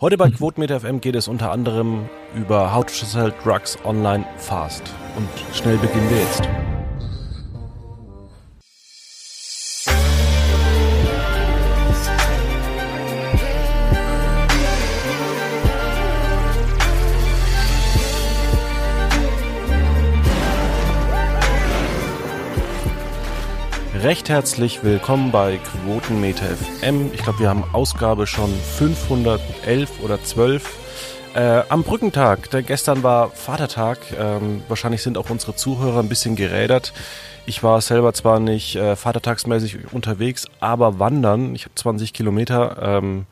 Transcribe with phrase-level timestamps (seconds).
[0.00, 4.82] Heute bei Quotemeter FM geht es unter anderem über How to Sell Drugs Online Fast.
[5.14, 6.69] Und schnell beginnen wir jetzt.
[24.02, 27.10] Recht herzlich willkommen bei Quotenmeter FM.
[27.12, 31.34] Ich glaube, wir haben Ausgabe schon 511 oder 12.
[31.34, 33.98] Äh, am Brückentag, denn gestern war Vatertag.
[34.18, 36.94] Ähm, wahrscheinlich sind auch unsere Zuhörer ein bisschen gerädert.
[37.44, 41.54] Ich war selber zwar nicht äh, vatertagsmäßig unterwegs, aber wandern.
[41.54, 43.26] Ich habe 20 Kilometer ähm,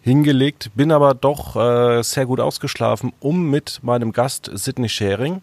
[0.00, 5.42] hingelegt, bin aber doch äh, sehr gut ausgeschlafen, um mit meinem Gast Sidney Sharing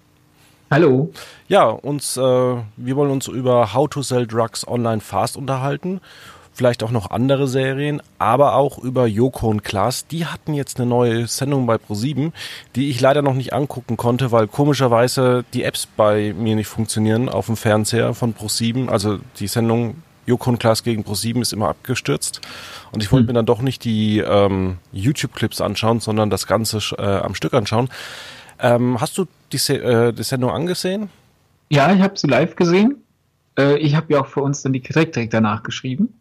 [0.69, 1.11] Hallo.
[1.47, 6.01] Ja, uns, äh, wir wollen uns über How to Sell Drugs Online Fast unterhalten.
[6.51, 10.07] Vielleicht auch noch andere Serien, aber auch über Joko und Klaas.
[10.07, 12.33] Die hatten jetzt eine neue Sendung bei Pro7,
[12.75, 17.29] die ich leider noch nicht angucken konnte, weil komischerweise die Apps bei mir nicht funktionieren
[17.29, 18.89] auf dem Fernseher von Pro7.
[18.89, 22.41] Also die Sendung Joko und Klaas gegen Pro7 ist immer abgestürzt.
[22.91, 23.27] Und ich wollte hm.
[23.27, 27.89] mir dann doch nicht die ähm, YouTube-Clips anschauen, sondern das Ganze äh, am Stück anschauen.
[28.59, 31.09] Ähm, hast du die, äh, die Sendung angesehen?
[31.69, 33.03] Ja, ich habe sie live gesehen.
[33.57, 36.19] Äh, ich habe ja auch für uns dann die Kritik direkt danach geschrieben.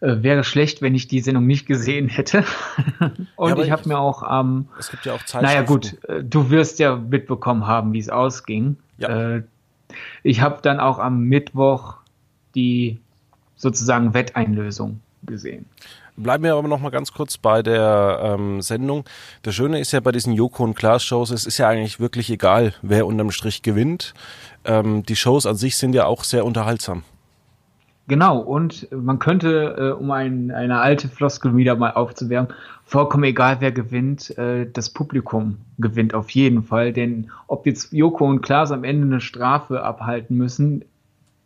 [0.00, 2.44] Äh, wäre schlecht, wenn ich die Sendung nicht gesehen hätte.
[3.36, 4.48] Und ja, ich habe mir auch am.
[4.48, 5.42] Ähm, es gibt ja auch Zeit.
[5.42, 8.76] Naja, gut, äh, du wirst ja mitbekommen haben, wie es ausging.
[8.98, 9.36] Ja.
[9.36, 9.42] Äh,
[10.22, 11.96] ich habe dann auch am Mittwoch
[12.54, 12.98] die
[13.56, 15.66] sozusagen Wetteinlösung gesehen.
[16.16, 19.04] Bleiben wir aber noch mal ganz kurz bei der ähm, Sendung.
[19.42, 22.30] Das Schöne ist ja bei diesen Joko und Klaas Shows, es ist ja eigentlich wirklich
[22.30, 24.12] egal, wer unterm Strich gewinnt.
[24.64, 27.02] Ähm, die Shows an sich sind ja auch sehr unterhaltsam.
[28.08, 32.52] Genau, und man könnte, äh, um ein, eine alte Floskel wieder mal aufzuwärmen,
[32.84, 36.92] vollkommen egal, wer gewinnt, äh, das Publikum gewinnt auf jeden Fall.
[36.92, 40.84] Denn ob jetzt Joko und Klaas am Ende eine Strafe abhalten müssen,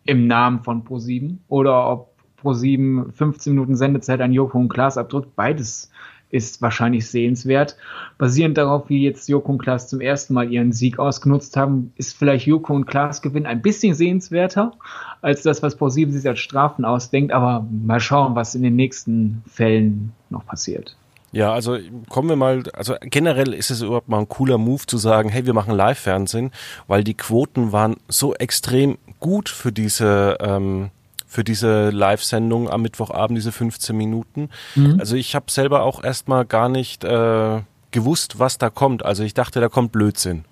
[0.04, 5.34] im Namen von ProSieben, oder ob Pro7 15 Minuten Sendezeit an Joko und Klaas abdrückt.
[5.36, 5.90] Beides
[6.30, 7.76] ist wahrscheinlich sehenswert.
[8.18, 12.16] Basierend darauf, wie jetzt Joko und Klaas zum ersten Mal ihren Sieg ausgenutzt haben, ist
[12.16, 14.72] vielleicht Joko und Klaas Gewinn ein bisschen sehenswerter
[15.22, 17.32] als das, was Pro7 sich als Strafen ausdenkt.
[17.32, 20.96] Aber mal schauen, was in den nächsten Fällen noch passiert.
[21.32, 21.76] Ja, also
[22.08, 25.44] kommen wir mal, also generell ist es überhaupt mal ein cooler Move zu sagen, hey,
[25.44, 26.50] wir machen Live-Fernsehen,
[26.86, 30.90] weil die Quoten waren so extrem gut für diese ähm,
[31.26, 34.48] für diese Live-Sendung am Mittwochabend, diese 15 Minuten.
[34.74, 34.98] Mhm.
[35.00, 39.04] Also ich habe selber auch erstmal gar nicht äh, gewusst, was da kommt.
[39.04, 40.44] Also ich dachte, da kommt Blödsinn.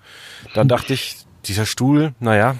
[0.53, 2.55] Dann dachte ich, dieser Stuhl, naja,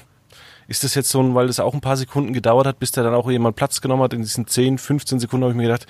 [0.68, 3.04] ist das jetzt so ein, weil es auch ein paar Sekunden gedauert hat, bis da
[3.04, 5.86] dann auch jemand Platz genommen hat, in diesen 10, 15 Sekunden habe ich mir gedacht,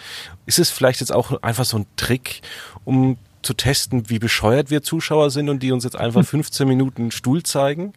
[0.45, 2.41] ist es vielleicht jetzt auch einfach so ein Trick,
[2.83, 7.11] um zu testen, wie bescheuert wir Zuschauer sind und die uns jetzt einfach 15 Minuten
[7.11, 7.93] Stuhl zeigen?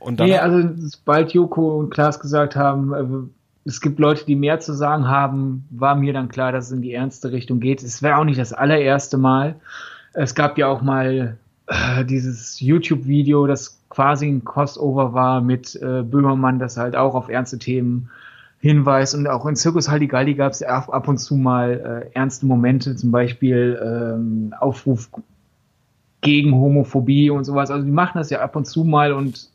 [0.00, 4.36] Und dann nee, also sobald Joko und Klaas gesagt haben, äh, es gibt Leute, die
[4.36, 7.82] mehr zu sagen haben, war mir dann klar, dass es in die ernste Richtung geht.
[7.82, 9.56] Es wäre auch nicht das allererste Mal.
[10.14, 16.02] Es gab ja auch mal äh, dieses YouTube-Video, das quasi ein Crossover war mit äh,
[16.02, 18.08] Böhmermann, das halt auch auf ernste Themen
[18.60, 19.14] hinweist.
[19.14, 22.96] Und auch in Circus Halligalli gab es ab, ab und zu mal äh, ernste Momente,
[22.96, 25.10] zum Beispiel ähm, Aufruf
[26.20, 27.70] gegen Homophobie und sowas.
[27.70, 29.50] Also die machen das ja ab und zu mal und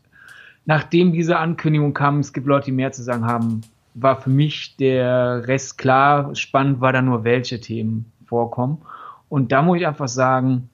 [0.65, 3.61] nachdem diese Ankündigung kam, es gibt Leute, die mehr zu sagen haben,
[3.93, 6.35] war für mich der Rest klar.
[6.35, 8.79] Spannend war dann nur, welche Themen vorkommen.
[9.29, 10.69] Und da muss ich einfach sagen,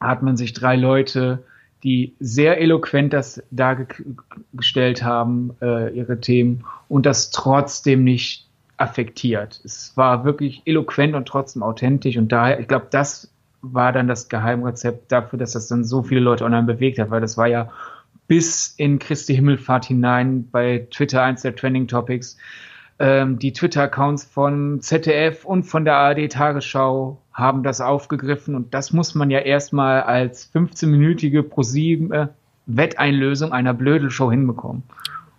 [0.00, 1.42] hat man sich drei Leute,
[1.82, 8.46] die sehr eloquent das dargestellt haben, äh, ihre Themen, und das trotzdem nicht
[8.76, 9.60] affektiert.
[9.64, 12.16] Es war wirklich eloquent und trotzdem authentisch.
[12.16, 13.30] Und daher, ich glaube, das
[13.62, 17.20] war dann das Geheimrezept dafür, dass das dann so viele Leute online bewegt hat, weil
[17.20, 17.70] das war ja
[18.28, 22.36] bis in Christi Himmelfahrt hinein bei Twitter eins der Trending Topics.
[22.98, 28.92] Ähm, die Twitter-Accounts von ZDF und von der ARD Tagesschau haben das aufgegriffen und das
[28.92, 32.28] muss man ja erstmal als 15-minütige ProSieben äh,
[32.64, 34.82] Wetteinlösung einer Blödelshow hinbekommen.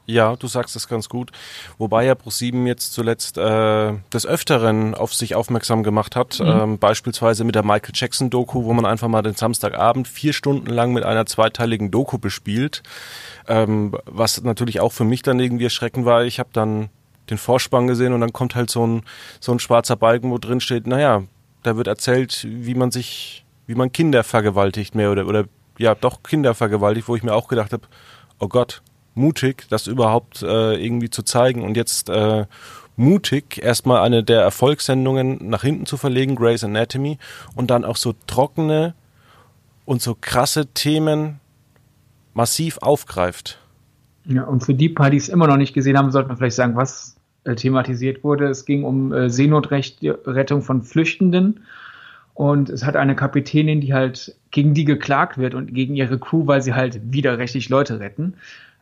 [0.10, 1.32] Ja, du sagst es ganz gut.
[1.78, 6.40] Wobei ja ProSieben jetzt zuletzt äh, des Öfteren auf sich aufmerksam gemacht hat.
[6.40, 6.48] Mhm.
[6.48, 10.68] Ähm, beispielsweise mit der Michael Jackson Doku, wo man einfach mal den Samstagabend vier Stunden
[10.68, 12.84] lang mit einer zweiteiligen Doku bespielt.
[13.50, 16.24] Ähm, was natürlich auch für mich dann irgendwie erschreckend war.
[16.24, 16.90] Ich habe dann
[17.30, 19.04] den Vorspann gesehen und dann kommt halt so ein,
[19.42, 21.24] so ein schwarzer Balken, wo drin steht, naja,
[21.64, 25.46] da wird erzählt, wie man sich, wie man Kinder vergewaltigt mehr oder, oder
[25.78, 27.84] ja, doch Kinder vergewaltigt, wo ich mir auch gedacht habe,
[28.40, 28.82] oh Gott,
[29.18, 31.64] mutig, das überhaupt äh, irgendwie zu zeigen.
[31.64, 32.46] Und jetzt äh,
[32.96, 37.18] mutig, erstmal eine der Erfolgssendungen nach hinten zu verlegen, Grey's Anatomy,
[37.56, 38.94] und dann auch so trockene
[39.86, 41.40] und so krasse Themen
[42.34, 43.60] massiv aufgreift.
[44.26, 46.56] Ja, und für die paar, die es immer noch nicht gesehen haben, sollte man vielleicht
[46.56, 47.16] sagen, was
[47.46, 48.48] äh, thematisiert wurde.
[48.48, 51.62] Es ging um äh, Seenotrettung von Flüchtenden.
[52.34, 56.46] Und es hat eine Kapitänin, die halt gegen die geklagt wird und gegen ihre Crew,
[56.46, 58.36] weil sie halt widerrechtlich Leute retten.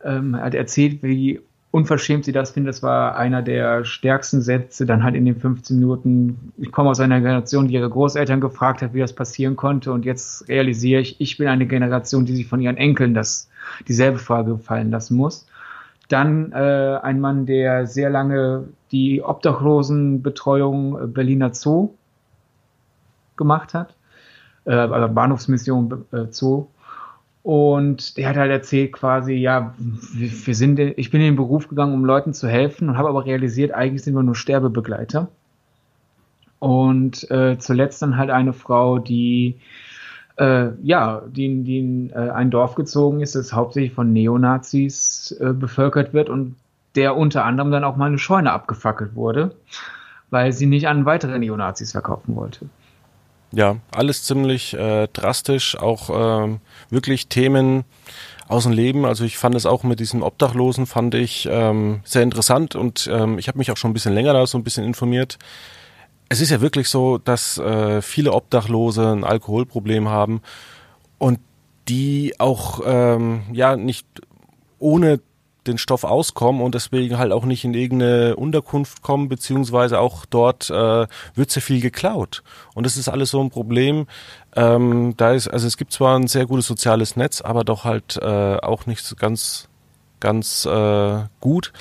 [0.06, 1.42] Ähm, hat erzählt, wie
[1.76, 2.76] unverschämt sie das findet.
[2.76, 6.54] Das war einer der stärksten Sätze dann halt in den 15 Minuten.
[6.58, 9.92] Ich komme aus einer Generation, die ihre Großeltern gefragt hat, wie das passieren konnte.
[9.92, 13.50] Und jetzt realisiere ich, ich bin eine Generation, die sich von ihren Enkeln das,
[13.90, 15.48] dieselbe Frage gefallen lassen muss.
[16.08, 21.90] Dann äh, ein Mann, der sehr lange die Obdachlosenbetreuung Berliner Zoo
[23.36, 23.96] gemacht hat.
[24.64, 26.68] Äh, also Bahnhofsmission äh, Zoo
[27.46, 31.94] und der hat halt erzählt quasi, ja, wir sind, ich bin in den Beruf gegangen,
[31.94, 35.28] um Leuten zu helfen und habe aber realisiert, eigentlich sind wir nur Sterbebegleiter.
[36.58, 39.58] Und äh, zuletzt dann halt eine Frau, die
[40.38, 45.54] äh, ja, die, die in äh, ein Dorf gezogen ist, das hauptsächlich von Neonazis äh,
[45.54, 46.56] bevölkert wird und
[46.96, 49.54] der unter anderem dann auch mal eine Scheune abgefackelt wurde,
[50.32, 52.66] weil sie nicht an weitere Neonazis verkaufen wollte.
[53.56, 56.10] Ja, alles ziemlich äh, drastisch, auch
[56.44, 56.60] ähm,
[56.90, 57.86] wirklich Themen
[58.50, 59.06] aus dem Leben.
[59.06, 63.40] Also ich fand es auch mit diesen Obdachlosen, fand ich ähm, sehr interessant und ähm,
[63.40, 65.38] ich habe mich auch schon ein bisschen länger da so ein bisschen informiert.
[66.28, 70.42] Es ist ja wirklich so, dass äh, viele Obdachlose ein Alkoholproblem haben
[71.18, 71.40] und
[71.88, 74.06] die auch ähm, ja nicht
[74.80, 75.22] ohne
[75.68, 80.70] den Stoff auskommen und deswegen halt auch nicht in irgendeine Unterkunft kommen, beziehungsweise auch dort
[80.70, 82.44] äh, wird sehr viel geklaut.
[82.74, 84.08] Und das ist alles so ein Problem.
[84.56, 88.18] Ähm, da ist, also es gibt zwar ein sehr gutes soziales Netz, aber doch halt
[88.22, 89.68] äh, auch nicht ganz,
[90.20, 91.74] ganz äh, gut.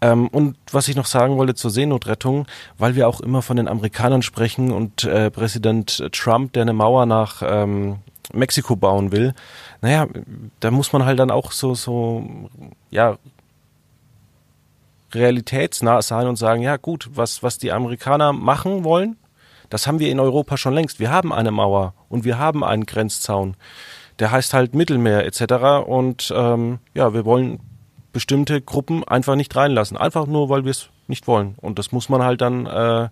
[0.00, 2.46] Ähm, und was ich noch sagen wollte zur Seenotrettung,
[2.78, 7.06] weil wir auch immer von den Amerikanern sprechen und äh, Präsident Trump, der eine Mauer
[7.06, 7.98] nach ähm,
[8.32, 9.34] Mexiko bauen will,
[9.80, 10.06] naja,
[10.60, 12.24] da muss man halt dann auch so, so,
[12.90, 13.18] ja,
[15.12, 19.16] realitätsnah sein und sagen, ja gut, was, was die Amerikaner machen wollen,
[19.70, 21.00] das haben wir in Europa schon längst.
[21.00, 23.56] Wir haben eine Mauer und wir haben einen Grenzzaun.
[24.18, 25.86] Der heißt halt Mittelmeer etc.
[25.86, 27.60] Und ähm, ja, wir wollen
[28.14, 29.98] bestimmte Gruppen einfach nicht reinlassen.
[29.98, 31.56] Einfach nur, weil wir es nicht wollen.
[31.60, 33.08] Und das muss man halt dann äh,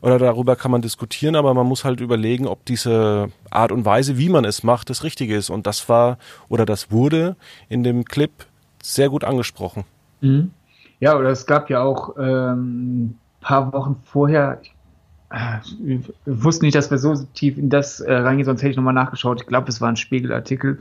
[0.00, 4.16] oder darüber kann man diskutieren, aber man muss halt überlegen, ob diese Art und Weise,
[4.16, 5.50] wie man es macht, das Richtige ist.
[5.50, 6.18] Und das war
[6.48, 7.36] oder das wurde
[7.68, 8.30] in dem Clip
[8.82, 9.84] sehr gut angesprochen.
[10.20, 10.52] Mhm.
[11.00, 14.72] Ja, oder es gab ja auch ähm, paar Wochen vorher, ich,
[15.30, 18.76] äh, ich wusste nicht, dass wir so tief in das äh, reingehen, sonst hätte ich
[18.76, 19.40] nochmal nachgeschaut.
[19.40, 20.78] Ich glaube, es war ein Spiegelartikel.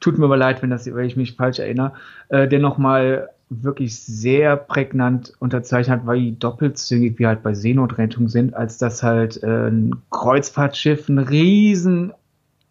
[0.00, 1.92] Tut mir aber leid, wenn, das, wenn ich mich falsch erinnere,
[2.28, 8.54] äh, der nochmal wirklich sehr prägnant unterzeichnet, weil die doppelzügig wie halt bei Seenotrettung sind,
[8.54, 12.12] als dass halt äh, ein Kreuzfahrtschiff einen riesen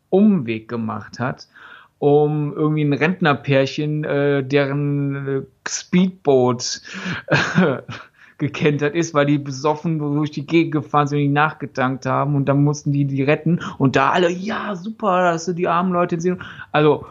[0.10, 1.48] Umweg gemacht hat,
[1.98, 6.81] um irgendwie ein Rentnerpärchen, äh, deren Speedboot
[7.28, 7.78] äh,
[8.38, 12.45] gekentert ist, weil die besoffen durch die Gegend gefahren sind und die nachgetankt haben und
[12.45, 16.19] dann mussten die die retten und da alle, ja, super, dass du die armen Leute
[16.22, 16.42] sehen.
[16.72, 17.06] Also,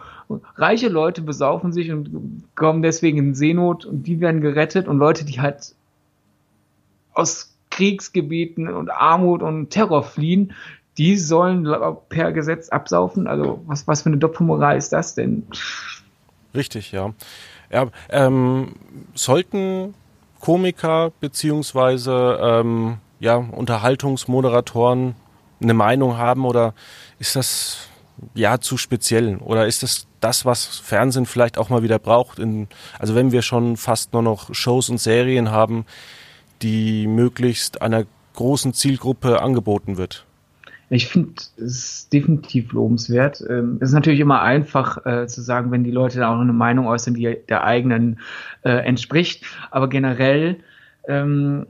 [0.55, 5.25] reiche Leute besaufen sich und kommen deswegen in Seenot und die werden gerettet und Leute,
[5.25, 5.75] die halt
[7.13, 10.53] aus Kriegsgebieten und Armut und Terror fliehen,
[10.97, 11.67] die sollen
[12.09, 13.27] per Gesetz absaufen.
[13.27, 15.43] Also was, was für eine Doppelmoral ist das denn?
[16.55, 17.13] Richtig, ja.
[17.71, 18.73] ja ähm,
[19.13, 19.93] sollten
[20.39, 25.15] Komiker beziehungsweise ähm, ja, Unterhaltungsmoderatoren
[25.61, 26.73] eine Meinung haben oder
[27.19, 27.87] ist das
[28.35, 29.37] ja zu speziell?
[29.37, 32.39] Oder ist das das, was Fernsehen vielleicht auch mal wieder braucht?
[32.39, 32.67] In,
[32.99, 35.85] also wenn wir schon fast nur noch Shows und Serien haben,
[36.61, 40.26] die möglichst einer großen Zielgruppe angeboten wird.
[40.89, 43.43] Ich finde es definitiv lobenswert.
[43.49, 46.53] Ähm, es ist natürlich immer einfach äh, zu sagen, wenn die Leute da auch eine
[46.53, 48.19] Meinung äußern, die der eigenen
[48.63, 49.43] äh, entspricht.
[49.69, 50.57] Aber generell
[51.07, 51.67] ähm,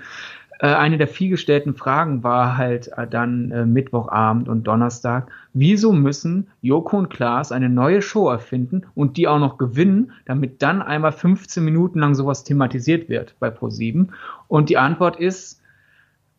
[0.60, 5.93] äh, eine der viel gestellten Fragen war halt äh, dann äh, Mittwochabend und Donnerstag, wieso
[5.93, 10.81] müssen Joko und Klaas eine neue Show erfinden und die auch noch gewinnen, damit dann
[10.81, 14.10] einmal 15 Minuten lang sowas thematisiert wird bei Pro7?
[14.50, 15.62] Und die Antwort ist,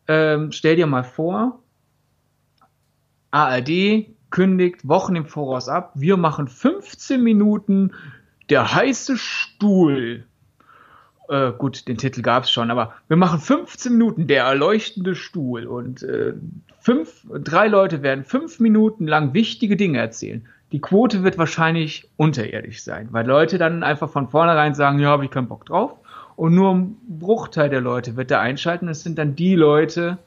[0.07, 1.62] ähm, stell dir mal vor,
[3.33, 7.91] ARD kündigt Wochen im Voraus ab, wir machen 15 Minuten
[8.49, 10.25] der heiße Stuhl.
[11.29, 15.65] Äh, gut, den Titel gab es schon, aber wir machen 15 Minuten der erleuchtende Stuhl
[15.65, 16.33] und äh,
[16.79, 20.47] fünf, drei Leute werden fünf Minuten lang wichtige Dinge erzählen.
[20.71, 25.25] Die Quote wird wahrscheinlich unterirdisch sein, weil Leute dann einfach von vornherein sagen, ja, habe
[25.25, 25.93] ich keinen Bock drauf.
[26.35, 28.87] Und nur ein Bruchteil der Leute wird da einschalten.
[28.87, 30.17] Es sind dann die Leute,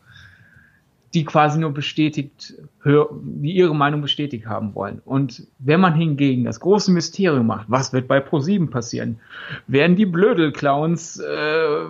[1.16, 2.54] die quasi nur bestätigt,
[2.84, 5.00] die ihre Meinung bestätigt haben wollen.
[5.04, 9.18] Und wenn man hingegen das große Mysterium macht, was wird bei Pro7 passieren?
[9.66, 11.86] Werden die Blödelclowns äh,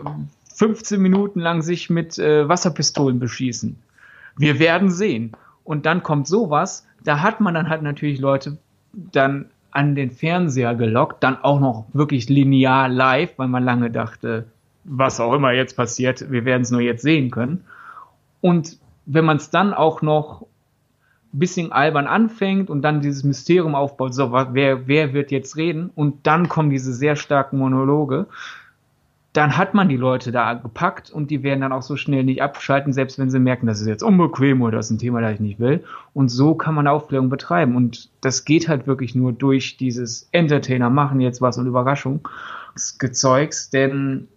[0.54, 3.76] 15 Minuten lang sich mit äh, Wasserpistolen beschießen?
[4.37, 5.33] Wir werden sehen.
[5.64, 8.59] Und dann kommt sowas, da hat man dann halt natürlich Leute
[8.92, 14.47] dann an den Fernseher gelockt, dann auch noch wirklich linear live, weil man lange dachte,
[14.85, 17.64] was auch immer jetzt passiert, wir werden es nur jetzt sehen können.
[18.40, 20.42] Und wenn man es dann auch noch
[21.32, 25.90] ein bisschen albern anfängt und dann dieses Mysterium aufbaut, so, wer, wer wird jetzt reden?
[25.94, 28.26] Und dann kommen diese sehr starken Monologe,
[29.36, 32.40] dann hat man die Leute da gepackt und die werden dann auch so schnell nicht
[32.40, 35.34] abschalten, selbst wenn sie merken, das ist jetzt unbequem oder das ist ein Thema, das
[35.34, 35.84] ich nicht will.
[36.14, 37.76] Und so kann man Aufklärung betreiben.
[37.76, 44.28] Und das geht halt wirklich nur durch dieses Entertainer machen jetzt was und Überraschungsgezeugs, denn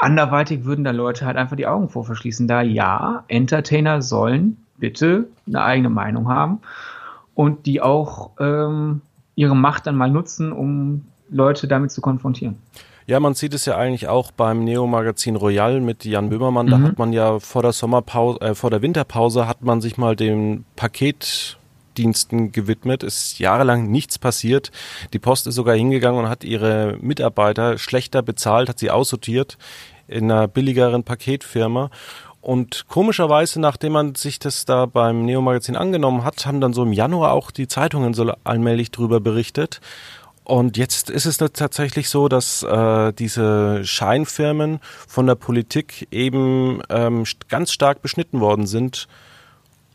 [0.00, 2.48] anderweitig würden da Leute halt einfach die Augen vor verschließen.
[2.48, 6.60] Da ja, Entertainer sollen bitte eine eigene Meinung haben
[7.34, 9.02] und die auch ähm,
[9.34, 12.56] ihre Macht dann mal nutzen, um Leute damit zu konfrontieren.
[13.06, 16.68] Ja, man sieht es ja eigentlich auch beim Neo-Magazin Royal mit Jan Böhmermann.
[16.68, 16.84] Da mhm.
[16.84, 20.64] hat man ja vor der Sommerpause, äh, vor der Winterpause hat man sich mal dem
[20.76, 21.58] Paket
[21.96, 23.02] Diensten gewidmet.
[23.02, 24.70] Ist jahrelang nichts passiert.
[25.12, 29.58] Die Post ist sogar hingegangen und hat ihre Mitarbeiter schlechter bezahlt, hat sie aussortiert
[30.08, 31.90] in einer billigeren Paketfirma.
[32.40, 36.92] Und komischerweise, nachdem man sich das da beim Neo-Magazin angenommen hat, haben dann so im
[36.92, 39.80] Januar auch die Zeitungen so allmählich drüber berichtet.
[40.44, 47.24] Und jetzt ist es tatsächlich so, dass äh, diese Scheinfirmen von der Politik eben ähm,
[47.48, 49.06] ganz stark beschnitten worden sind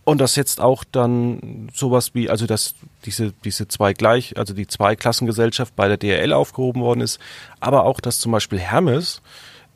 [0.06, 4.68] und dass jetzt auch dann sowas wie, also dass diese, diese zwei gleich, also die
[4.68, 7.20] Zweiklassengesellschaft bei der DRL aufgehoben worden ist,
[7.60, 9.22] aber auch, dass zum Beispiel Hermes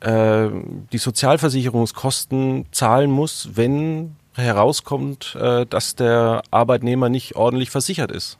[0.00, 0.48] äh,
[0.92, 8.38] die Sozialversicherungskosten zahlen muss, wenn herauskommt, äh, dass der Arbeitnehmer nicht ordentlich versichert ist.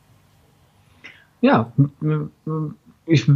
[1.41, 1.73] Ja,
[3.07, 3.31] ich,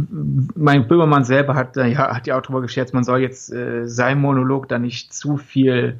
[0.55, 4.21] mein Böhmermann selber hat, ja, hat ja auch darüber gescherzt, man soll jetzt äh, sein
[4.21, 5.99] Monolog da nicht zu viel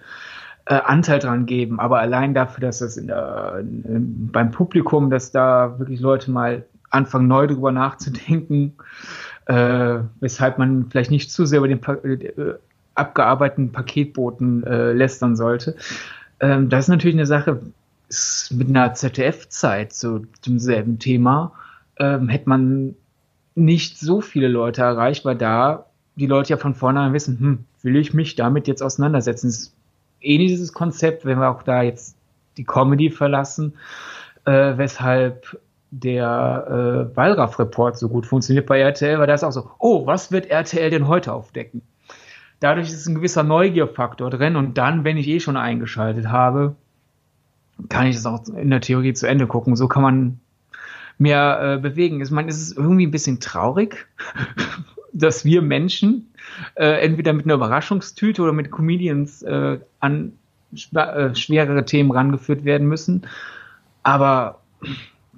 [0.65, 5.31] äh, Anteil dran geben, aber allein dafür, dass das in der, in, beim Publikum, dass
[5.31, 8.73] da wirklich Leute mal anfangen, neu drüber nachzudenken,
[9.45, 12.55] äh, weshalb man vielleicht nicht zu sehr über den pa äh,
[12.95, 15.75] abgearbeiteten Paketboten äh, lästern sollte.
[16.39, 17.61] Ähm, das ist natürlich eine Sache,
[18.51, 21.51] mit einer ZDF-Zeit zu demselben Thema
[21.97, 22.95] ähm, hätte man
[23.55, 27.95] nicht so viele Leute erreicht, weil da die Leute ja von vornherein wissen, hm, will
[27.97, 29.47] ich mich damit jetzt auseinandersetzen?
[29.47, 29.74] Es
[30.25, 32.17] ähnliches Konzept, wenn wir auch da jetzt
[32.57, 33.73] die Comedy verlassen,
[34.45, 35.59] äh, weshalb
[35.91, 40.31] der äh, Wallraff-Report so gut funktioniert bei RTL, weil da ist auch so, oh, was
[40.31, 41.81] wird RTL denn heute aufdecken?
[42.59, 46.75] Dadurch ist ein gewisser Neugierfaktor drin und dann, wenn ich eh schon eingeschaltet habe,
[47.89, 49.75] kann ich das auch in der Theorie zu Ende gucken.
[49.75, 50.39] So kann man
[51.17, 52.21] mehr äh, bewegen.
[52.21, 54.07] Ich meine, es ist irgendwie ein bisschen traurig,
[55.15, 56.29] dass wir Menschen
[56.75, 60.33] äh, entweder mit einer Überraschungstüte oder mit Comedians äh, an
[60.93, 63.25] äh, schwerere Themen rangeführt werden müssen.
[64.03, 64.61] Aber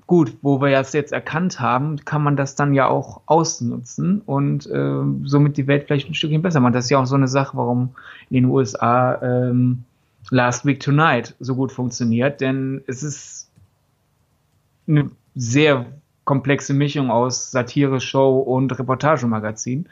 [0.08, 4.66] gut, wo wir das jetzt erkannt haben, kann man das dann ja auch ausnutzen und
[4.68, 6.74] äh, somit die Welt vielleicht ein Stückchen besser machen.
[6.74, 7.96] Das ist ja auch so eine Sache, warum
[8.30, 9.84] in den USA ähm,
[10.32, 13.50] Last Week Tonight so gut funktioniert, denn es ist
[14.88, 15.86] eine sehr
[16.28, 19.88] komplexe Mischung aus Satire, Show und Reportagemagazin.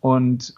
[0.00, 0.54] Und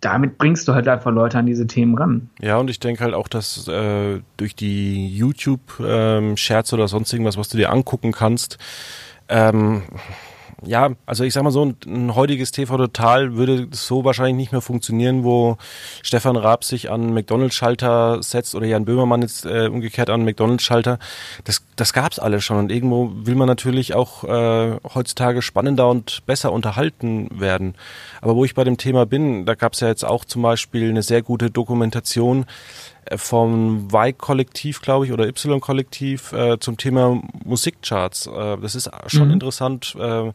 [0.00, 2.30] damit bringst du halt einfach Leute an diese Themen ran.
[2.40, 7.36] Ja, und ich denke halt auch, dass äh, durch die YouTube-Scherze ähm, oder sonst irgendwas,
[7.36, 8.58] was du dir angucken kannst,
[9.28, 9.82] ähm,
[10.64, 14.52] ja, also ich sag mal so, ein, ein heutiges TV Total würde so wahrscheinlich nicht
[14.52, 15.56] mehr funktionieren, wo
[16.02, 20.98] Stefan Raab sich an McDonalds-Schalter setzt oder Jan Böhmermann jetzt äh, umgekehrt an McDonalds-Schalter.
[21.44, 26.26] Das, das gab's alles schon und irgendwo will man natürlich auch äh, heutzutage spannender und
[26.26, 27.74] besser unterhalten werden.
[28.20, 31.02] Aber wo ich bei dem Thema bin, da gab's ja jetzt auch zum Beispiel eine
[31.02, 32.44] sehr gute Dokumentation
[33.06, 38.26] äh, vom Y-Kollektiv, glaube ich, oder Y-Kollektiv äh, zum Thema Musikcharts.
[38.26, 39.34] Äh, das ist schon mhm.
[39.34, 39.96] interessant.
[39.98, 40.32] Äh,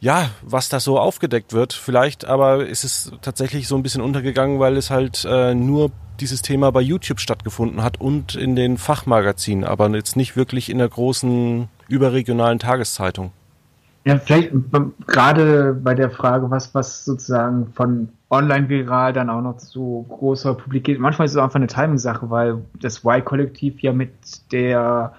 [0.00, 1.72] ja, was da so aufgedeckt wird.
[1.72, 5.90] Vielleicht aber ist es tatsächlich so ein bisschen untergegangen, weil es halt äh, nur
[6.20, 10.78] dieses Thema bei YouTube stattgefunden hat und in den Fachmagazinen, aber jetzt nicht wirklich in
[10.78, 13.32] der großen überregionalen Tageszeitung.
[14.04, 14.52] Ja, vielleicht
[15.06, 20.84] gerade bei der Frage, was, was sozusagen von online-viral dann auch noch zu großer Publik
[20.84, 20.98] geht.
[20.98, 24.12] Manchmal ist es einfach eine Timing-Sache, weil das Y-Kollektiv ja mit
[24.52, 25.12] der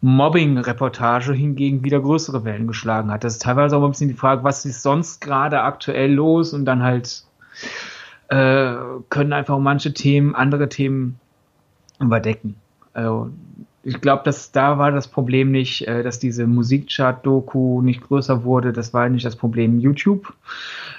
[0.00, 3.24] Mobbing-Reportage hingegen wieder größere Wellen geschlagen hat.
[3.24, 6.64] Das ist teilweise auch ein bisschen die Frage, was ist sonst gerade aktuell los und
[6.64, 7.24] dann halt
[8.28, 8.74] äh,
[9.08, 11.18] können einfach manche Themen, andere Themen
[12.00, 12.56] überdecken.
[12.92, 13.30] Also,
[13.82, 18.72] ich glaube, dass da war das Problem nicht, äh, dass diese Musikchart-Doku nicht größer wurde.
[18.72, 20.32] Das war nicht das Problem YouTube,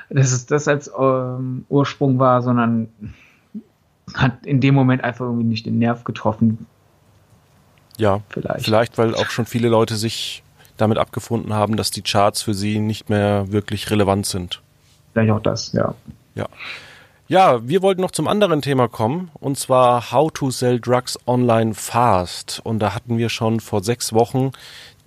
[0.09, 2.89] dass es das als ähm, Ursprung war, sondern
[4.15, 6.65] hat in dem Moment einfach irgendwie nicht den Nerv getroffen,
[7.99, 8.65] ja, vielleicht.
[8.65, 10.43] Vielleicht, weil auch schon viele Leute sich
[10.77, 14.61] damit abgefunden haben, dass die Charts für sie nicht mehr wirklich relevant sind.
[15.13, 15.93] Vielleicht auch das, ja.
[16.35, 16.47] Ja.
[17.27, 21.75] Ja, wir wollten noch zum anderen Thema kommen, und zwar How to Sell Drugs Online
[21.75, 22.59] Fast.
[22.63, 24.51] Und da hatten wir schon vor sechs Wochen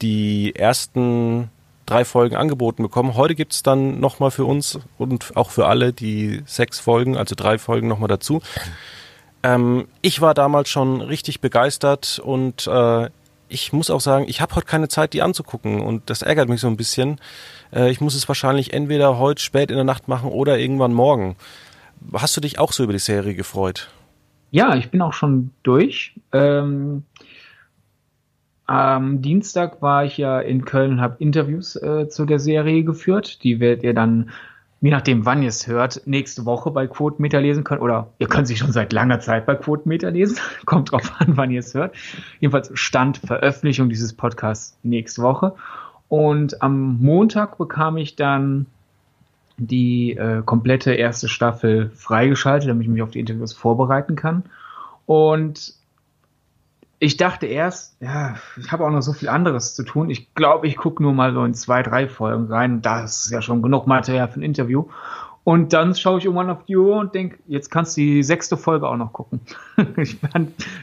[0.03, 1.51] die ersten
[1.87, 3.15] drei Folgen angeboten bekommen.
[3.17, 7.59] Heute gibt's dann nochmal für uns und auch für alle die sechs Folgen, also drei
[7.59, 8.41] Folgen nochmal dazu.
[9.43, 13.09] Ähm, ich war damals schon richtig begeistert und äh,
[13.49, 16.61] ich muss auch sagen, ich habe heute keine Zeit, die anzugucken und das ärgert mich
[16.61, 17.21] so ein bisschen.
[17.73, 21.37] Äh, ich muss es wahrscheinlich entweder heute spät in der Nacht machen oder irgendwann morgen.
[22.15, 23.91] Hast du dich auch so über die Serie gefreut?
[24.51, 26.15] Ja, ich bin auch schon durch.
[26.33, 27.05] Ähm,
[28.67, 33.43] am Dienstag war ich ja in Köln und habe Interviews äh, zu der Serie geführt.
[33.45, 34.31] Die werdet ihr dann
[34.83, 37.81] je nachdem, wann ihr es hört, nächste Woche bei Quotenmeter lesen könnt.
[37.81, 40.39] Oder ihr könnt sich schon seit langer Zeit bei Quotenmeter lesen.
[40.67, 41.95] Kommt drauf an, wann ihr es hört.
[42.41, 45.55] Jedenfalls Stand Veröffentlichung dieses Podcasts nächste Woche.
[46.09, 48.67] Und am Montag bekam ich dann
[49.57, 54.43] die äh, komplette erste Staffel freigeschaltet, damit ich mich auf die Interviews vorbereiten kann.
[55.07, 55.75] Und
[57.03, 60.09] ich dachte erst, ja, ich habe auch noch so viel anderes zu tun.
[60.09, 62.81] Ich glaube, ich gucke nur mal so in zwei, drei Folgen rein.
[62.81, 64.85] Da ist ja schon genug Material für ein Interview.
[65.43, 68.57] Und dann schaue ich irgendwann auf die Uhr und denke, jetzt kannst du die sechste
[68.57, 69.41] Folge auch noch gucken.
[69.97, 70.17] ich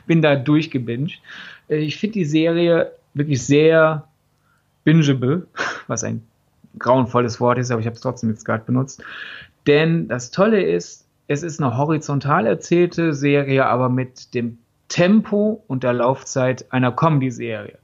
[0.08, 1.22] bin da durchgebinged.
[1.70, 4.04] Ich finde die Serie wirklich sehr
[4.84, 5.48] bingeable,
[5.88, 6.22] was ein
[6.80, 9.02] grauenvolles Wort ist, aber ich habe es trotzdem jetzt gerade benutzt.
[9.68, 14.58] Denn das Tolle ist, es ist eine horizontal erzählte Serie, aber mit dem
[14.90, 17.78] Tempo und der Laufzeit einer Comedy-Serie.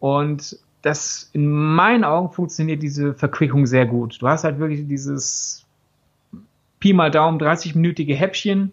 [0.00, 4.20] Und das in meinen Augen funktioniert diese Verquickung sehr gut.
[4.20, 5.64] Du hast halt wirklich dieses
[6.80, 8.72] Pi mal Daumen 30-minütige Häppchen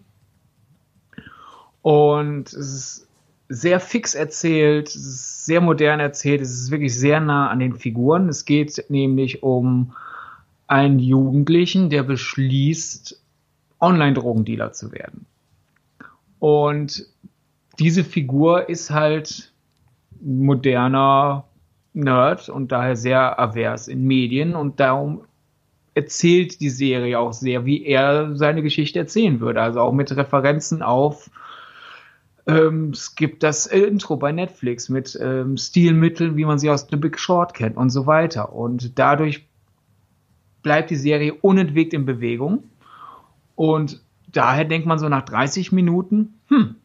[1.82, 3.08] und es ist
[3.48, 7.74] sehr fix erzählt, es ist sehr modern erzählt, es ist wirklich sehr nah an den
[7.74, 8.28] Figuren.
[8.28, 9.92] Es geht nämlich um
[10.66, 13.20] einen Jugendlichen, der beschließt,
[13.80, 15.26] Online-Drogendealer zu werden.
[16.38, 17.06] Und
[17.80, 19.52] diese Figur ist halt
[20.20, 21.46] moderner
[21.92, 25.22] Nerd und daher sehr avers in Medien und darum
[25.94, 29.60] erzählt die Serie auch sehr, wie er seine Geschichte erzählen würde.
[29.60, 31.30] Also auch mit Referenzen auf
[32.46, 36.96] ähm, es gibt das Intro bei Netflix mit ähm, Stilmitteln, wie man sie aus The
[36.96, 38.52] Big Short kennt und so weiter.
[38.52, 39.46] Und dadurch
[40.62, 42.64] bleibt die Serie unentwegt in Bewegung.
[43.56, 46.76] Und daher denkt man so nach 30 Minuten, hm,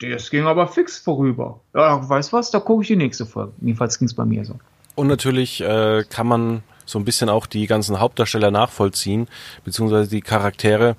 [0.00, 1.60] das ging aber fix vorüber.
[1.74, 3.52] Ja, weißt was, da gucke ich die nächste Folge.
[3.60, 4.54] Jedenfalls ging es bei mir so.
[4.94, 9.28] Und natürlich äh, kann man so ein bisschen auch die ganzen Hauptdarsteller nachvollziehen,
[9.64, 10.96] beziehungsweise die Charaktere,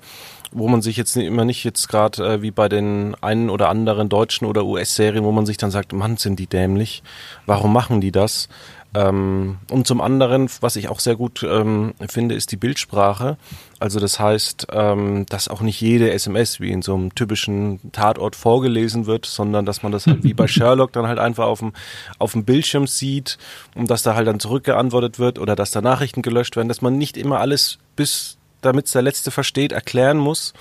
[0.52, 4.08] wo man sich jetzt immer nicht jetzt gerade äh, wie bei den einen oder anderen
[4.08, 7.02] deutschen oder US-Serien, wo man sich dann sagt, Mann, sind die dämlich,
[7.46, 8.48] warum machen die das?
[8.94, 13.36] Ähm, und zum anderen, was ich auch sehr gut ähm, finde, ist die Bildsprache.
[13.78, 18.34] Also das heißt, ähm, dass auch nicht jede SMS wie in so einem typischen Tatort
[18.34, 21.72] vorgelesen wird, sondern dass man das halt wie bei Sherlock dann halt einfach auf dem,
[22.18, 23.36] auf dem Bildschirm sieht
[23.74, 26.96] und dass da halt dann zurückgeantwortet wird oder dass da Nachrichten gelöscht werden, dass man
[26.96, 30.54] nicht immer alles bis, damit es der Letzte versteht, erklären muss,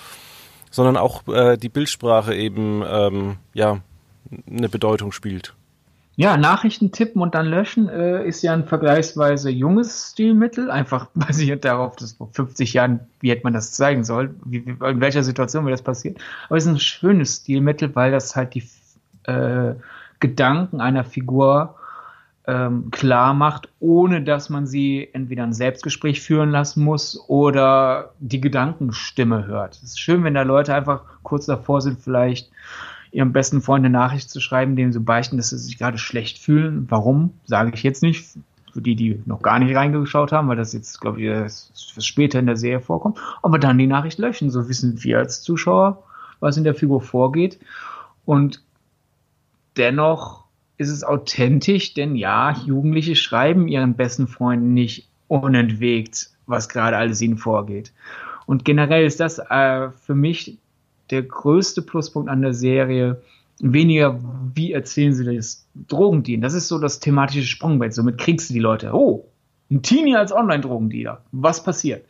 [0.70, 3.80] sondern auch äh, die Bildsprache eben ähm, ja
[4.50, 5.54] eine Bedeutung spielt.
[6.20, 11.64] Ja, Nachrichten tippen und dann löschen äh, ist ja ein vergleichsweise junges Stilmittel, einfach basiert
[11.64, 15.66] darauf, dass vor 50 Jahren, wie hätte man das zeigen soll, wie, in welcher Situation
[15.66, 16.18] wäre das passiert.
[16.48, 18.64] Aber es ist ein schönes Stilmittel, weil das halt die
[19.26, 19.76] äh,
[20.20, 21.76] Gedanken einer Figur
[22.48, 28.42] ähm, klar macht, ohne dass man sie entweder ein Selbstgespräch führen lassen muss oder die
[28.42, 29.76] Gedankenstimme hört.
[29.76, 32.50] Es ist schön, wenn da Leute einfach kurz davor sind, vielleicht
[33.12, 36.40] ihrem besten Freund eine Nachricht zu schreiben, dem sie beichten, dass sie sich gerade schlecht
[36.40, 36.86] fühlen.
[36.90, 37.34] Warum?
[37.46, 38.38] Sage ich jetzt nicht.
[38.74, 42.38] für die, die noch gar nicht reingeschaut haben, weil das jetzt, glaube ich, das später
[42.40, 44.52] in der Serie vorkommt, aber dann die Nachricht löschen.
[44.52, 46.04] So wissen wir als Zuschauer,
[46.40, 47.60] was in der Figur vorgeht.
[48.26, 48.62] Und
[49.78, 50.44] dennoch
[50.78, 57.22] ist es authentisch, denn ja, Jugendliche schreiben ihren besten Freunden nicht unentwegt, was gerade alles
[57.22, 57.94] ihnen vorgeht.
[58.46, 60.60] Und generell ist das äh, für mich
[61.10, 63.22] der größte Pluspunkt an der Serie.
[63.60, 64.20] Weniger,
[64.54, 66.42] wie erzählen sie das Drogendealen.
[66.42, 67.94] Das ist so das thematische Sprungbrett.
[67.94, 68.94] Somit kriegst du die Leute.
[68.94, 69.26] Oh,
[69.72, 71.22] ein Teenie als Online-Drogendealer.
[71.32, 72.06] Was passiert?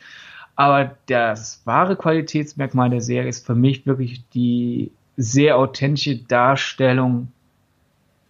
[0.55, 7.29] Aber das wahre Qualitätsmerkmal der Serie ist für mich wirklich die sehr authentische Darstellung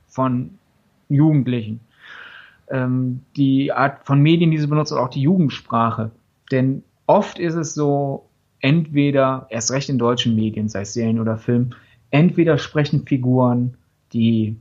[0.07, 0.57] von
[1.09, 1.79] Jugendlichen.
[2.69, 6.11] Ähm, die Art von Medien, die sie benutzen, auch die Jugendsprache.
[6.51, 8.26] Denn oft ist es so,
[8.59, 11.71] entweder, erst recht in deutschen Medien, sei es Serien oder Film,
[12.09, 13.75] entweder sprechen Figuren,
[14.13, 14.57] die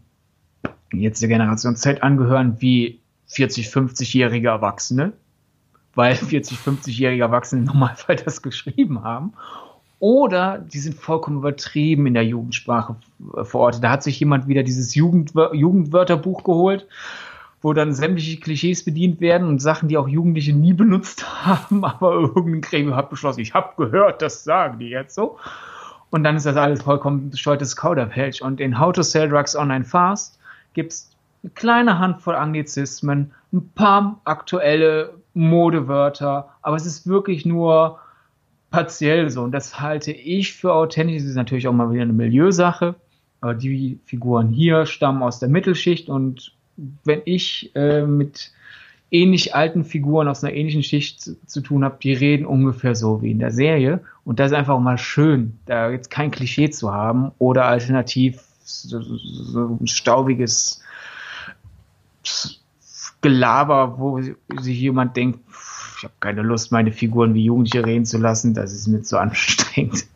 [0.92, 5.12] jetzt der Generation Z angehören, wie 40, 50-jährige Erwachsene,
[5.94, 9.32] weil 40, 50-jährige Erwachsene Normalfall das geschrieben haben.
[9.98, 12.96] Oder die sind vollkommen übertrieben in der Jugendsprache
[13.44, 13.82] verortet.
[13.82, 16.86] Da hat sich jemand wieder dieses Jugendwör Jugendwörterbuch geholt
[17.62, 22.12] wo dann sämtliche Klischees bedient werden und Sachen, die auch Jugendliche nie benutzt haben, aber
[22.12, 25.38] irgendein Gremium hat beschlossen, ich habe gehört, das sagen die jetzt so.
[26.10, 28.40] Und dann ist das alles vollkommen bescheuertes Kauderwelsch.
[28.40, 30.38] Und in How to Sell Drugs Online Fast
[30.72, 31.10] gibt es
[31.42, 37.98] eine kleine Handvoll Anglizismen, ein paar aktuelle Modewörter, aber es ist wirklich nur
[38.70, 39.42] partiell so.
[39.42, 41.22] Und das halte ich für authentisch.
[41.22, 42.94] Das ist natürlich auch mal wieder eine Milieusache.
[43.40, 46.55] Aber die Figuren hier stammen aus der Mittelschicht und
[47.04, 48.52] wenn ich äh, mit
[49.10, 53.22] ähnlich alten Figuren aus einer ähnlichen Schicht zu, zu tun habe, die reden ungefähr so
[53.22, 54.00] wie in der Serie.
[54.24, 59.00] Und das ist einfach mal schön, da jetzt kein Klischee zu haben oder alternativ so,
[59.00, 60.80] so ein staubiges
[63.20, 65.40] Gelaber, wo sich jemand denkt,
[65.98, 69.18] ich habe keine Lust, meine Figuren wie Jugendliche reden zu lassen, das ist mir zu
[69.18, 70.06] anstrengend.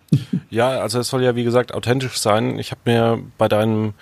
[0.51, 2.59] Ja, also es soll ja wie gesagt authentisch sein.
[2.59, 3.95] Ich habe mir bei deinem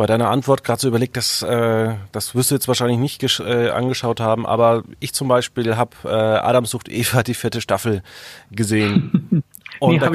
[0.00, 3.68] bei deiner Antwort gerade so überlegt, dass äh, das wirst du jetzt wahrscheinlich nicht äh,
[3.68, 8.02] angeschaut haben, aber ich zum Beispiel habe äh, Adam sucht Eva die vierte Staffel
[8.50, 9.44] gesehen.
[9.78, 10.08] Und nee, da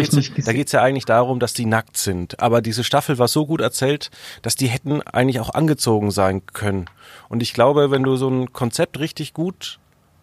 [0.54, 2.40] geht es ja eigentlich darum, dass die nackt sind.
[2.40, 4.10] Aber diese Staffel war so gut erzählt,
[4.42, 6.86] dass die hätten eigentlich auch angezogen sein können.
[7.30, 9.78] Und ich glaube, wenn du so ein Konzept richtig gut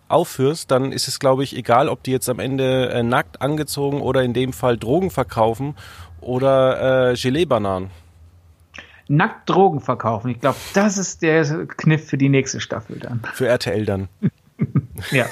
[0.08, 4.00] aufführst, dann ist es, glaube ich, egal, ob die jetzt am Ende äh, nackt angezogen
[4.00, 5.76] oder in dem Fall Drogen verkaufen
[6.20, 8.01] oder äh, Gelee-Bananen
[9.12, 10.30] nackt Drogen verkaufen.
[10.30, 13.22] Ich glaube, das ist der Kniff für die nächste Staffel dann.
[13.34, 14.08] Für RTL dann.
[15.10, 15.26] ja.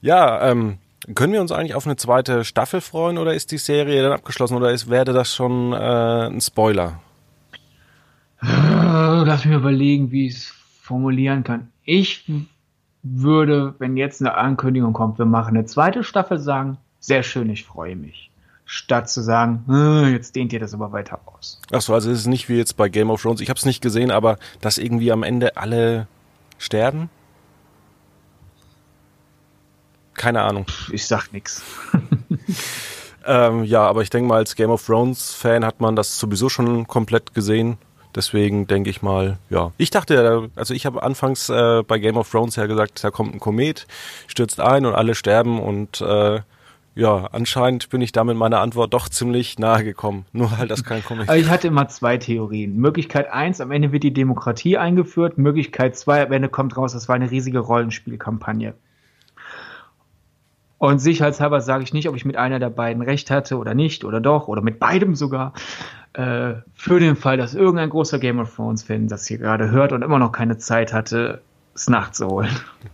[0.00, 0.78] Ja, ähm,
[1.14, 4.56] können wir uns eigentlich auf eine zweite Staffel freuen oder ist die Serie dann abgeschlossen
[4.56, 5.76] oder ist, werde das schon äh,
[6.26, 7.00] ein Spoiler?
[8.40, 11.68] Lass mich überlegen, wie ich es formulieren kann.
[11.84, 12.30] Ich
[13.02, 17.64] würde, wenn jetzt eine Ankündigung kommt, wir machen eine zweite Staffel, sagen, sehr schön, ich
[17.64, 18.30] freue mich
[18.66, 21.60] statt zu sagen, hm, jetzt dehnt ihr das aber weiter aus.
[21.72, 23.40] Ach so, also es ist nicht wie jetzt bei Game of Thrones.
[23.40, 26.08] Ich habe es nicht gesehen, aber dass irgendwie am Ende alle
[26.58, 27.08] sterben?
[30.14, 30.66] Keine Ahnung.
[30.90, 31.62] Ich sag nix.
[33.26, 36.48] ähm, ja, aber ich denke mal, als Game of Thrones Fan hat man das sowieso
[36.48, 37.78] schon komplett gesehen.
[38.14, 39.72] Deswegen denke ich mal, ja.
[39.76, 43.34] Ich dachte, also ich habe anfangs äh, bei Game of Thrones ja gesagt, da kommt
[43.34, 43.86] ein Komet,
[44.26, 46.40] stürzt ein und alle sterben und äh,
[46.96, 50.24] ja, anscheinend bin ich damit meiner Antwort doch ziemlich nahe gekommen.
[50.32, 51.28] Nur halt, dass kein Comic.
[51.28, 52.76] Also ich hatte immer zwei Theorien.
[52.76, 55.36] Möglichkeit eins, am Ende wird die Demokratie eingeführt.
[55.36, 58.74] Möglichkeit zwei, am Ende kommt raus, das war eine riesige Rollenspielkampagne.
[60.78, 64.04] Und sicherheitshalber sage ich nicht, ob ich mit einer der beiden recht hatte oder nicht
[64.04, 65.52] oder doch oder mit beidem sogar.
[66.14, 70.00] Äh, für den Fall, dass irgendein großer Game of Thrones-Fan das hier gerade hört und
[70.00, 71.42] immer noch keine Zeit hatte,
[71.74, 72.50] es nachzuholen.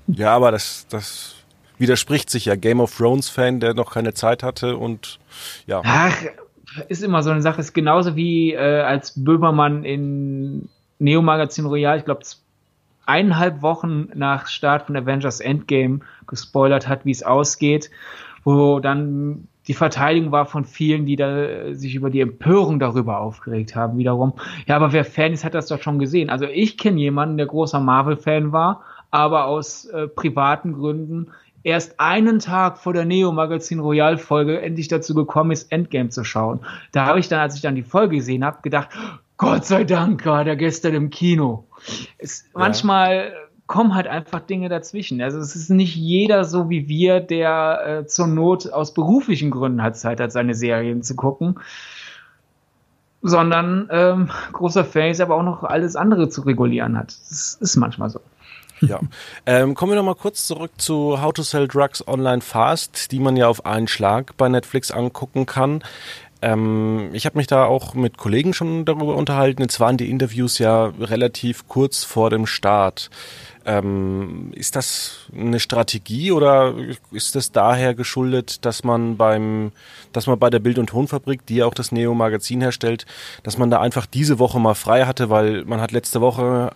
[0.08, 1.36] Ja, aber das, das
[1.82, 2.56] widerspricht sich ja.
[2.56, 5.18] Game of Thrones Fan, der noch keine Zeit hatte und
[5.66, 5.82] ja.
[5.84, 6.16] Ach,
[6.88, 7.60] ist immer so eine Sache.
[7.60, 12.22] Ist genauso wie äh, als Böhmermann in Neo Magazin Royal, ich glaube,
[13.04, 17.90] eineinhalb Wochen nach Start von Avengers Endgame gespoilert hat, wie es ausgeht,
[18.44, 23.20] wo dann die Verteidigung war von vielen, die da äh, sich über die Empörung darüber
[23.20, 24.34] aufgeregt haben, wiederum.
[24.66, 26.30] Ja, aber wer Fan ist, hat das doch schon gesehen.
[26.30, 31.28] Also ich kenne jemanden, der großer Marvel-Fan war, aber aus äh, privaten Gründen
[31.64, 36.24] erst einen Tag vor der Neo Magazin Royal Folge endlich dazu gekommen ist, Endgame zu
[36.24, 36.60] schauen.
[36.92, 38.88] Da habe ich dann, als ich dann die Folge gesehen habe, gedacht,
[39.36, 41.66] Gott sei Dank war der gestern im Kino.
[42.18, 42.60] Es, ja.
[42.60, 43.32] Manchmal
[43.66, 45.20] kommen halt einfach Dinge dazwischen.
[45.22, 49.82] Also es ist nicht jeder so wie wir, der äh, zur Not aus beruflichen Gründen
[49.82, 51.58] hat Zeit hat, seine Serien zu gucken.
[53.22, 57.16] sondern ähm, großer Face aber auch noch alles andere zu regulieren hat.
[57.30, 58.20] Das ist manchmal so.
[58.82, 59.00] Ja.
[59.46, 63.18] Ähm, kommen wir noch mal kurz zurück zu How to Sell Drugs Online Fast, die
[63.18, 65.82] man ja auf einen Schlag bei Netflix angucken kann.
[66.42, 69.62] Ähm, ich habe mich da auch mit Kollegen schon darüber unterhalten.
[69.62, 73.10] Jetzt waren die Interviews ja relativ kurz vor dem Start.
[73.64, 76.74] Ähm, ist das eine Strategie oder
[77.12, 79.70] ist das daher geschuldet, dass man beim,
[80.12, 83.06] dass man bei der Bild- und Tonfabrik, die ja auch das Neo-Magazin herstellt,
[83.44, 86.72] dass man da einfach diese Woche mal frei hatte, weil man hat letzte Woche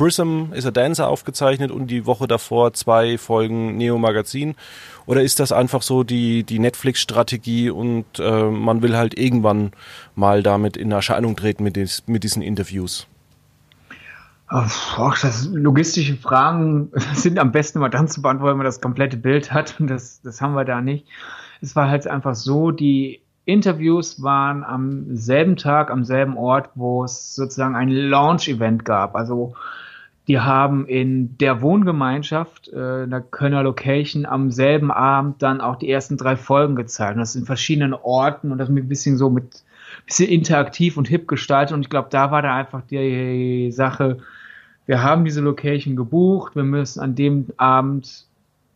[0.00, 4.54] Prism is a Dancer aufgezeichnet und die Woche davor zwei Folgen Neo Magazin?
[5.04, 9.72] Oder ist das einfach so die, die Netflix-Strategie und äh, man will halt irgendwann
[10.14, 13.08] mal damit in Erscheinung treten mit, des, mit diesen Interviews?
[14.46, 19.18] Ach, das logistische Fragen sind am besten immer dann zu beantworten, wenn man das komplette
[19.18, 19.78] Bild hat.
[19.80, 21.04] Und das, das haben wir da nicht.
[21.60, 27.04] Es war halt einfach so, die Interviews waren am selben Tag, am selben Ort, wo
[27.04, 29.14] es sozusagen ein Launch-Event gab.
[29.14, 29.52] Also
[30.30, 35.74] die haben in der Wohngemeinschaft, äh, in der Kölner Location, am selben Abend dann auch
[35.74, 37.14] die ersten drei Folgen gezeigt.
[37.14, 39.64] Und das in verschiedenen Orten und das mit ein bisschen so mit
[40.06, 41.74] bisschen interaktiv und hip gestaltet.
[41.74, 44.18] Und ich glaube, da war da einfach die Sache,
[44.86, 48.26] wir haben diese Location gebucht, wir müssen an dem Abend,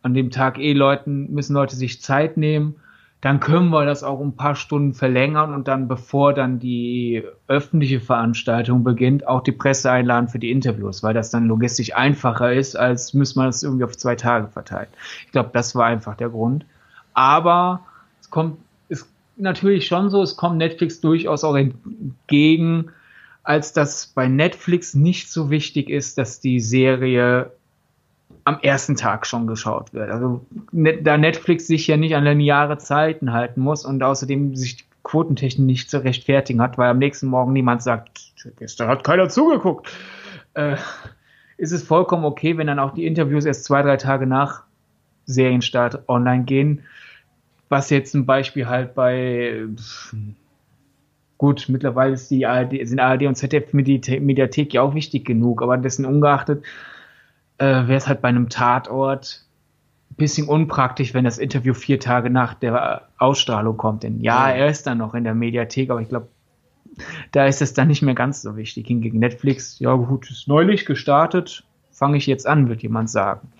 [0.01, 2.75] an dem Tag eh Leuten, müssen Leute sich Zeit nehmen
[3.21, 7.99] dann können wir das auch ein paar Stunden verlängern und dann, bevor dann die öffentliche
[7.99, 12.75] Veranstaltung beginnt, auch die Presse einladen für die Interviews, weil das dann logistisch einfacher ist,
[12.75, 14.89] als müsste man das irgendwie auf zwei Tage verteilen.
[15.25, 16.65] Ich glaube, das war einfach der Grund.
[17.13, 17.85] Aber
[18.21, 18.57] es kommt,
[18.89, 22.91] ist natürlich schon so, es kommt Netflix durchaus auch entgegen,
[23.41, 27.51] als dass bei Netflix nicht so wichtig ist, dass die Serie
[28.45, 30.09] am ersten Tag schon geschaut wird.
[30.09, 34.85] Also ne, da Netflix sich ja nicht an lineare Zeiten halten muss und außerdem sich
[35.03, 39.91] Quotentechnik nicht zu rechtfertigen hat, weil am nächsten Morgen niemand sagt, gestern hat keiner zugeguckt,
[40.53, 40.77] äh,
[41.57, 44.63] ist es vollkommen okay, wenn dann auch die Interviews erst zwei, drei Tage nach
[45.25, 46.83] Serienstart online gehen.
[47.69, 49.65] Was jetzt zum Beispiel halt bei
[51.39, 55.77] gut, mittlerweile ist die ARD, sind ARD und ZDF Mediathek ja auch wichtig genug, aber
[55.77, 56.63] dessen ungeachtet
[57.57, 59.45] äh, wäre es halt bei einem Tatort
[60.11, 64.03] ein bisschen unpraktisch, wenn das Interview vier Tage nach der Ausstrahlung kommt.
[64.03, 66.29] Denn ja, er ist dann noch in der Mediathek, aber ich glaube,
[67.31, 68.87] da ist es dann nicht mehr ganz so wichtig.
[68.87, 73.51] Hingegen Netflix, ja gut, ist neulich gestartet, fange ich jetzt an, wird jemand sagen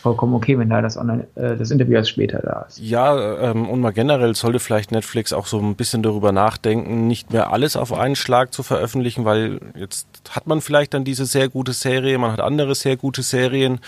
[0.00, 2.78] vollkommen okay, wenn da das, Online, äh, das Interview erst später da ist.
[2.78, 7.32] Ja, ähm, und mal generell sollte vielleicht Netflix auch so ein bisschen darüber nachdenken, nicht
[7.32, 11.48] mehr alles auf einen Schlag zu veröffentlichen, weil jetzt hat man vielleicht dann diese sehr
[11.48, 13.80] gute Serie, man hat andere sehr gute Serien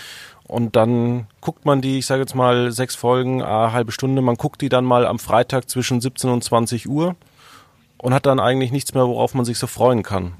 [0.47, 4.35] und dann guckt man die, ich sage jetzt mal sechs Folgen, eine halbe Stunde, man
[4.35, 7.15] guckt die dann mal am Freitag zwischen 17 und 20 Uhr
[7.97, 10.33] und hat dann eigentlich nichts mehr, worauf man sich so freuen kann.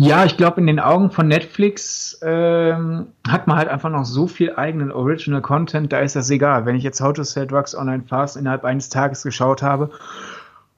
[0.00, 4.28] Ja, ich glaube, in den Augen von Netflix ähm, hat man halt einfach noch so
[4.28, 6.66] viel eigenen Original Content, da ist das egal.
[6.66, 9.90] Wenn ich jetzt How to Sell Drugs Online Fast innerhalb eines Tages geschaut habe,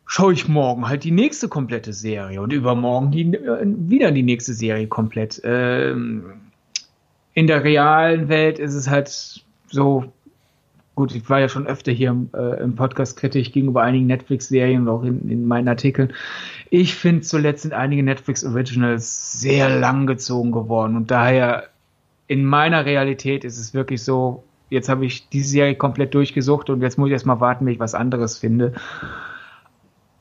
[0.06, 4.54] schaue ich morgen halt die nächste komplette Serie und übermorgen die, äh, wieder die nächste
[4.54, 5.38] Serie komplett.
[5.44, 6.40] Ähm,
[7.34, 10.10] in der realen Welt ist es halt so,
[11.00, 14.88] gut, ich war ja schon öfter hier äh, im Podcast kritisch gegenüber einigen Netflix-Serien und
[14.90, 16.12] auch in, in meinen Artikeln.
[16.68, 21.68] Ich finde, zuletzt sind einige Netflix Originals sehr lang gezogen geworden und daher
[22.26, 26.82] in meiner Realität ist es wirklich so, jetzt habe ich diese Serie komplett durchgesucht und
[26.82, 28.74] jetzt muss ich erstmal warten, bis ich was anderes finde.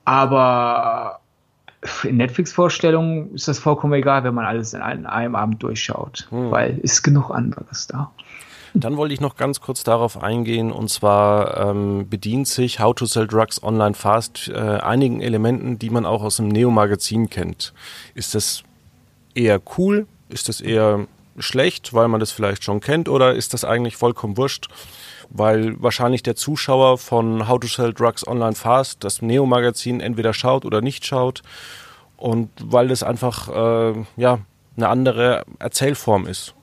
[0.06, 1.20] Aber
[2.06, 6.52] in Netflix-Vorstellungen ist das vollkommen egal, wenn man alles in einem, einem Abend durchschaut, hm.
[6.52, 8.12] weil ist genug anderes da.
[8.74, 13.06] Dann wollte ich noch ganz kurz darauf eingehen und zwar ähm, bedient sich How to
[13.06, 17.74] Sell Drugs Online Fast äh, einigen Elementen, die man auch aus dem Neo-Magazin kennt.
[18.14, 18.64] Ist das
[19.34, 20.08] eher cool?
[20.30, 21.08] Ist das eher
[21.40, 24.68] schlecht, weil man das vielleicht schon kennt oder ist das eigentlich vollkommen wurscht?
[25.30, 30.66] Weil wahrscheinlich der Zuschauer von How to Sell Drugs Online Fast das Neo-Magazin entweder schaut
[30.66, 31.42] oder nicht schaut
[32.18, 34.40] und weil das einfach äh, ja
[34.76, 36.54] eine andere Erzählform ist.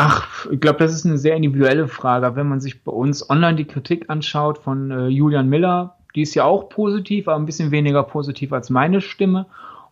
[0.00, 2.36] Ach, ich glaube, das ist eine sehr individuelle Frage.
[2.36, 6.36] Wenn man sich bei uns online die Kritik anschaut von äh, Julian Miller, die ist
[6.36, 9.46] ja auch positiv, aber ein bisschen weniger positiv als meine Stimme.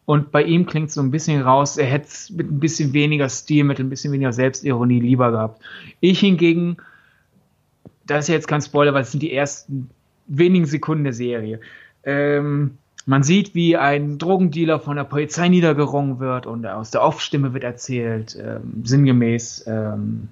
[0.05, 2.93] Und bei ihm klingt es so ein bisschen raus, er hätte es mit ein bisschen
[2.93, 5.61] weniger Stil, mit ein bisschen weniger Selbstironie lieber gehabt.
[5.99, 6.77] Ich hingegen,
[8.07, 9.91] das ist jetzt kein Spoiler, weil es sind die ersten
[10.29, 11.59] wenigen Sekunden der Serie.
[12.05, 17.55] Ähm, man sieht, wie ein Drogendealer von der Polizei niedergerungen wird und aus der Off-Stimme
[17.55, 19.65] wird erzählt, ähm, sinngemäß.
[19.69, 20.29] Ähm,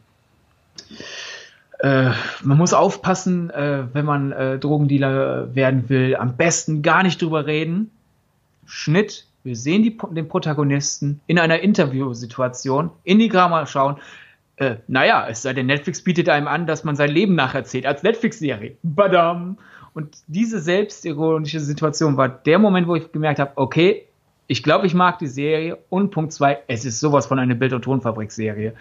[1.79, 2.11] äh,
[2.43, 7.47] man muss aufpassen, äh, wenn man äh, Drogendealer werden will, am besten gar nicht drüber
[7.47, 7.91] reden,
[8.67, 13.97] Schnitt, wir sehen die, den Protagonisten in einer Interviewsituation in die Kamera schauen.
[14.57, 18.03] Äh, naja, es sei denn, Netflix bietet einem an, dass man sein Leben nacherzählt als
[18.03, 18.77] Netflix-Serie.
[18.83, 19.59] Badam!
[19.95, 24.07] Und diese selbstironische Situation war der Moment, wo ich gemerkt habe, okay,
[24.47, 25.79] ich glaube, ich mag die Serie.
[25.89, 28.75] Und Punkt zwei, es ist sowas von einer Bild- und Tonfabrik-Serie.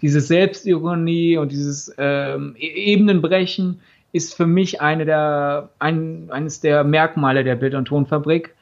[0.00, 3.80] Diese Selbstironie und dieses ähm, e-, Ebenenbrechen
[4.12, 8.54] ist für mich eine der, ein, eines der Merkmale der Bild- und Tonfabrik.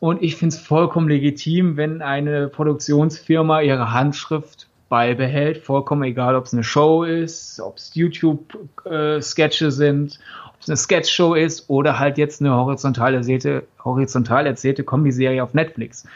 [0.00, 6.44] Und ich finde es vollkommen legitim, wenn eine Produktionsfirma ihre Handschrift beibehält, vollkommen egal, ob
[6.44, 10.18] es eine Show ist, ob es YouTube-Sketche äh, sind,
[10.52, 15.54] ob es eine Sketch-Show ist oder halt jetzt eine horizontal erzählte, horizontal erzählte Kombi-Serie auf
[15.54, 16.06] Netflix.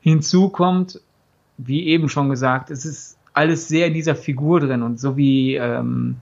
[0.00, 1.00] Hinzu kommt,
[1.56, 5.56] wie eben schon gesagt, es ist alles sehr in dieser Figur drin und so wie
[5.56, 6.16] ähm,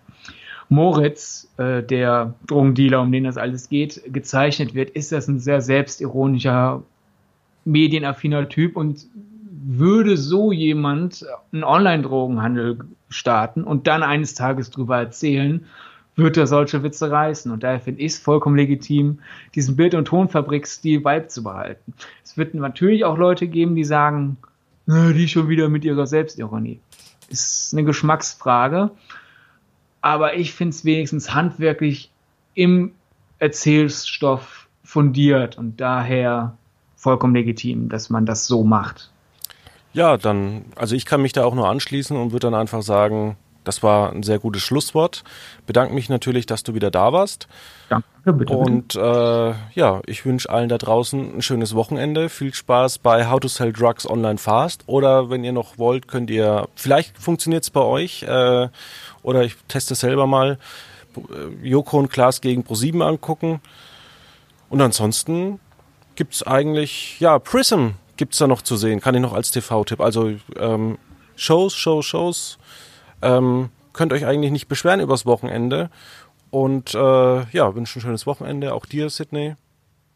[0.69, 5.61] Moritz, äh, der Drogendealer, um den das alles geht, gezeichnet wird, ist das ein sehr
[5.61, 6.83] selbstironischer,
[7.65, 9.07] medienaffiner Typ und
[9.69, 15.67] würde so jemand einen Online-Drogenhandel starten und dann eines Tages drüber erzählen,
[16.15, 17.51] wird er solche Witze reißen.
[17.51, 19.19] Und daher finde ich es vollkommen legitim,
[19.57, 21.95] diesen Bild- und Tonfabrik-Stil beizubehalten.
[22.23, 24.37] Es wird natürlich auch Leute geben, die sagen,
[24.87, 26.79] die schon wieder mit ihrer Selbstironie.
[27.29, 28.93] Ist eine Geschmacksfrage.
[30.01, 32.13] Aber ich finde es wenigstens handwerklich
[32.55, 32.93] im
[33.41, 36.57] Erzählstoff fundiert und daher
[36.95, 39.11] vollkommen legitim, dass man das so macht.
[39.97, 43.39] Ja, dann, also ich kann mich da auch nur anschließen und würde dann einfach sagen,
[43.65, 45.25] das war ein sehr gutes Schlusswort.
[45.67, 47.49] Bedanke mich natürlich, dass du wieder da warst.
[47.89, 48.53] Danke, bitte.
[48.53, 52.29] Und äh, ja, ich wünsche allen da draußen ein schönes Wochenende.
[52.29, 54.85] Viel Spaß bei How to Sell Drugs Online Fast.
[54.87, 58.69] Oder wenn ihr noch wollt, könnt ihr, vielleicht funktioniert es bei euch, äh,
[59.23, 60.59] oder ich teste selber mal,
[61.17, 63.63] äh, Joko und Klaas gegen Pro7 angucken.
[64.69, 65.59] Und ansonsten
[66.17, 69.01] gibt's eigentlich, ja, Prism gibt es da noch zu sehen?
[69.01, 70.01] Kann ich noch als TV-Tipp.
[70.01, 70.99] Also ähm,
[71.37, 72.59] Shows, Shows, Shows.
[73.23, 75.91] Ähm, könnt euch eigentlich nicht beschweren übers Wochenende.
[76.51, 76.99] Und äh,
[77.51, 78.75] ja, wünsche ein schönes Wochenende.
[78.75, 79.57] Auch dir, Sydney.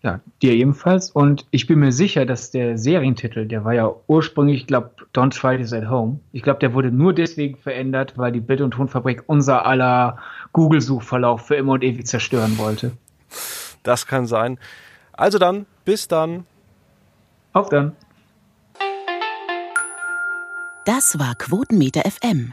[0.02, 1.10] Ja, dir ebenfalls.
[1.10, 5.38] Und ich bin mir sicher, dass der Serientitel, der war ja ursprünglich, ich glaube, Don't
[5.38, 6.20] Try This at Home.
[6.32, 10.18] Ich glaube, der wurde nur deswegen verändert, weil die Bild- und Tonfabrik unser aller
[10.52, 12.92] Google-Suchverlauf für immer und ewig zerstören wollte.
[13.82, 14.58] Das kann sein.
[15.12, 16.46] Also dann, bis dann.
[17.52, 17.96] Auf dann.
[20.84, 22.52] Das war Quotenmeter FM.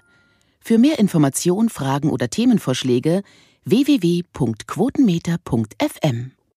[0.60, 3.24] Für mehr Informationen, Fragen oder Themenvorschläge
[3.66, 6.32] www.quotenmeter.fm.